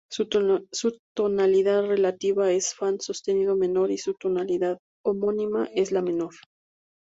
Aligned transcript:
Su 0.09 0.97
tonalidad 1.15 1.85
relativa 1.85 2.51
es 2.51 2.73
fa 2.73 2.91
sostenido 2.97 3.55
menor, 3.55 3.91
y 3.91 3.99
su 3.99 4.15
tonalidad 4.15 4.79
homónima 5.03 5.65
es 5.75 5.91
la 5.91 6.01
menor. 6.01 6.33